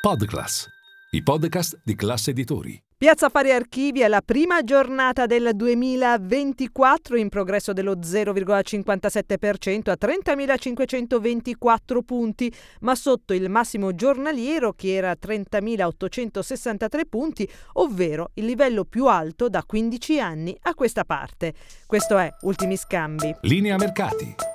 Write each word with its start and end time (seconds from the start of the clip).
Podclass, 0.00 0.66
i 1.10 1.22
podcast 1.22 1.78
di 1.84 1.94
classe 1.94 2.30
editori. 2.30 2.82
Piazza 2.96 3.26
Affari 3.26 3.50
Archivi 3.50 4.00
è 4.00 4.08
la 4.08 4.22
prima 4.22 4.64
giornata 4.64 5.26
del 5.26 5.50
2024 5.54 7.18
in 7.18 7.28
progresso 7.28 7.74
dello 7.74 7.96
0,57% 7.96 9.90
a 9.90 9.98
30.524 10.00 11.98
punti, 12.02 12.50
ma 12.80 12.94
sotto 12.94 13.34
il 13.34 13.50
massimo 13.50 13.94
giornaliero 13.94 14.72
che 14.72 14.94
era 14.94 15.12
30.863 15.12 17.00
punti, 17.06 17.46
ovvero 17.74 18.30
il 18.34 18.46
livello 18.46 18.86
più 18.86 19.04
alto 19.04 19.50
da 19.50 19.62
15 19.66 20.18
anni 20.18 20.56
a 20.62 20.72
questa 20.72 21.04
parte. 21.04 21.52
Questo 21.84 22.16
è 22.16 22.34
Ultimi 22.40 22.78
Scambi. 22.78 23.36
Linea 23.42 23.76
Mercati. 23.76 24.34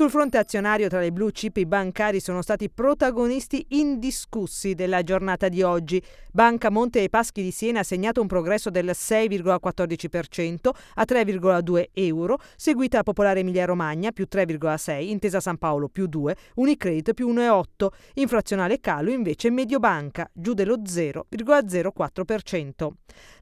Sul 0.00 0.08
fronte 0.08 0.38
azionario 0.38 0.88
tra 0.88 0.98
le 0.98 1.12
blue 1.12 1.30
chip 1.30 1.58
i 1.58 1.66
bancari 1.66 2.20
sono 2.20 2.40
stati 2.40 2.70
protagonisti 2.70 3.66
indiscussi 3.68 4.74
della 4.74 5.02
giornata 5.02 5.50
di 5.50 5.60
oggi. 5.60 6.02
Banca 6.32 6.70
Monte 6.70 7.02
e 7.02 7.10
Paschi 7.10 7.42
di 7.42 7.50
Siena 7.50 7.80
ha 7.80 7.82
segnato 7.82 8.22
un 8.22 8.26
progresso 8.26 8.70
del 8.70 8.92
6,14% 8.94 10.70
a 10.94 11.04
3,2 11.06 11.88
euro, 11.92 12.38
seguita 12.56 13.02
Popolare 13.02 13.40
Emilia 13.40 13.66
Romagna 13.66 14.10
più 14.10 14.26
3,6, 14.26 15.02
Intesa 15.02 15.38
San 15.38 15.58
Paolo 15.58 15.88
più 15.88 16.06
2, 16.06 16.34
Unicredit 16.54 17.12
più 17.12 17.30
1,8, 17.30 17.88
infrazionale 18.14 18.80
calo 18.80 19.10
invece 19.10 19.50
Mediobanca 19.50 20.30
giù 20.32 20.54
dello 20.54 20.78
0,04%. 20.78 22.88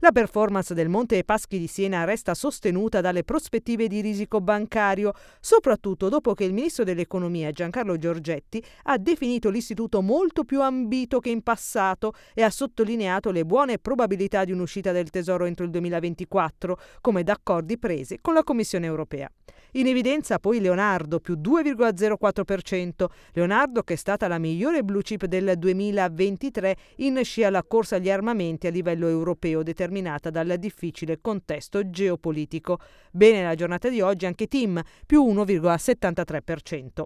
La 0.00 0.10
performance 0.10 0.74
del 0.74 0.88
Monte 0.88 1.18
e 1.18 1.24
Paschi 1.24 1.60
di 1.60 1.68
Siena 1.68 2.02
resta 2.02 2.34
sostenuta 2.34 3.00
dalle 3.00 3.22
prospettive 3.22 3.86
di 3.86 4.00
risico 4.00 4.40
bancario, 4.40 5.12
soprattutto 5.38 6.08
dopo 6.08 6.34
che 6.34 6.46
il 6.48 6.54
ministro 6.54 6.82
dell'economia 6.82 7.52
Giancarlo 7.52 7.96
Giorgetti 7.98 8.62
ha 8.84 8.98
definito 8.98 9.50
l'istituto 9.50 10.02
molto 10.02 10.44
più 10.44 10.62
ambito 10.62 11.20
che 11.20 11.30
in 11.30 11.42
passato 11.42 12.14
e 12.34 12.42
ha 12.42 12.50
sottolineato 12.50 13.30
le 13.30 13.44
buone 13.44 13.78
probabilità 13.78 14.44
di 14.44 14.52
un'uscita 14.52 14.90
del 14.90 15.10
Tesoro 15.10 15.44
entro 15.44 15.64
il 15.64 15.70
2024, 15.70 16.78
come 17.00 17.22
da 17.22 17.34
accordi 17.34 17.78
presi 17.78 18.18
con 18.20 18.34
la 18.34 18.42
Commissione 18.42 18.86
europea. 18.86 19.30
In 19.72 19.86
evidenza 19.86 20.38
poi 20.38 20.60
Leonardo 20.60 21.20
più 21.20 21.34
2,04%, 21.34 23.04
Leonardo 23.32 23.82
che 23.82 23.92
è 23.92 23.96
stata 23.96 24.26
la 24.26 24.38
migliore 24.38 24.82
blue 24.82 25.02
chip 25.02 25.26
del 25.26 25.54
2023 25.58 26.76
in 26.96 27.20
scia 27.22 27.48
alla 27.48 27.62
corsa 27.62 27.96
agli 27.96 28.10
armamenti 28.10 28.66
a 28.66 28.70
livello 28.70 29.08
europeo 29.08 29.62
determinata 29.62 30.30
dal 30.30 30.56
difficile 30.58 31.20
contesto 31.20 31.90
geopolitico. 31.90 32.78
Bene 33.10 33.42
la 33.42 33.54
giornata 33.54 33.90
di 33.90 34.00
oggi 34.00 34.24
anche 34.24 34.46
Tim 34.46 34.82
più 35.04 35.22
1,73%. 35.22 37.04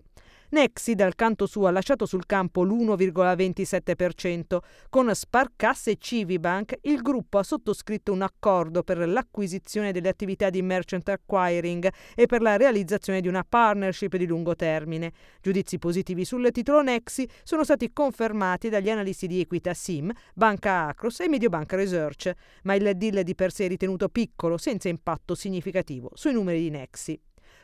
Nexi 0.53 0.95
dal 0.95 1.15
canto 1.15 1.47
suo 1.47 1.67
ha 1.67 1.71
lasciato 1.71 2.05
sul 2.05 2.27
campo 2.27 2.63
l'1,27%. 2.63 4.59
Con 4.91 5.15
Sparcasse 5.15 5.93
e 5.93 5.97
Civibank 5.99 6.77
il 6.83 7.01
gruppo 7.01 7.39
ha 7.39 7.43
sottoscritto 7.43 8.13
un 8.13 8.21
accordo 8.21 8.83
per 8.83 9.09
l'acquisizione 9.09 9.93
delle 9.93 10.11
attività 10.11 10.51
di 10.51 10.61
merchant 10.61 11.09
acquiring 11.09 11.91
e 12.15 12.27
per 12.27 12.43
la 12.43 12.59
realizzazione 12.59 13.23
di 13.23 13.29
una 13.29 13.47
partnership 13.49 14.15
di 14.17 14.27
lungo 14.27 14.55
termine. 14.55 15.13
Giudizi 15.41 15.79
positivi 15.79 16.27
sul 16.27 16.47
titolo 16.53 16.83
Nexi 16.83 17.27
sono 17.45 17.65
stati 17.65 17.91
confermati 17.91 18.69
dagli 18.69 18.91
analisti 18.91 19.27
di 19.27 19.41
Equita 19.41 19.73
Sim, 19.73 20.13
Banca 20.35 20.89
Acros 20.89 21.21
e 21.21 21.31
Mediobanca 21.31 21.77
Research, 21.77 22.31
ma 22.65 22.75
il 22.75 22.95
deal 22.97 23.23
di 23.23 23.35
per 23.35 23.53
sé 23.53 23.65
è 23.65 23.69
ritenuto 23.69 24.11
piccolo, 24.11 24.59
senza 24.59 24.91
impatto 24.91 25.35
significativo 25.35 26.11
sui 26.13 26.35
numeri 26.35 26.61
di 26.61 26.69
Nexi. 26.69 27.19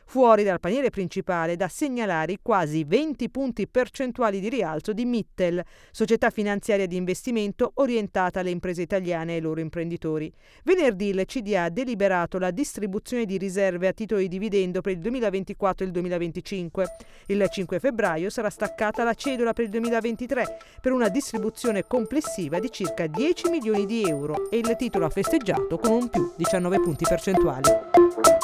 Fuori 0.09 0.43
dal 0.43 0.59
paniere 0.59 0.89
principale 0.89 1.55
da 1.55 1.67
segnalare 1.67 2.31
i 2.31 2.39
quasi 2.41 2.83
20 2.83 3.29
punti 3.29 3.67
percentuali 3.67 4.39
di 4.39 4.49
rialzo 4.49 4.91
di 4.91 5.05
Mittel, 5.05 5.63
società 5.91 6.31
finanziaria 6.31 6.87
di 6.87 6.95
investimento 6.95 7.73
orientata 7.75 8.39
alle 8.39 8.49
imprese 8.49 8.81
italiane 8.81 9.33
e 9.33 9.35
ai 9.35 9.41
loro 9.41 9.59
imprenditori. 9.59 10.33
Venerdì 10.63 11.09
il 11.09 11.23
CDA 11.27 11.65
ha 11.65 11.69
deliberato 11.69 12.39
la 12.39 12.49
distribuzione 12.49 13.25
di 13.25 13.37
riserve 13.37 13.87
a 13.87 13.93
titolo 13.93 14.19
di 14.19 14.27
dividendo 14.27 14.81
per 14.81 14.93
il 14.93 14.99
2024 14.99 15.83
e 15.83 15.87
il 15.87 15.93
2025. 15.93 16.85
Il 17.27 17.45
5 17.47 17.79
febbraio 17.79 18.31
sarà 18.31 18.49
staccata 18.49 19.03
la 19.03 19.13
cedola 19.13 19.53
per 19.53 19.65
il 19.65 19.69
2023 19.69 20.57
per 20.81 20.91
una 20.91 21.09
distribuzione 21.09 21.85
complessiva 21.85 22.57
di 22.57 22.71
circa 22.71 23.05
10 23.05 23.51
milioni 23.51 23.85
di 23.85 24.01
euro 24.01 24.49
e 24.49 24.57
il 24.57 24.75
titolo 24.75 25.05
ha 25.05 25.09
festeggiato 25.09 25.77
con 25.77 25.91
un 25.91 26.09
più 26.09 26.33
19 26.35 26.79
punti 26.79 27.05
percentuali. 27.07 28.38